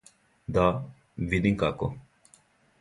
[0.57, 0.63] Да,
[1.35, 1.93] видим како.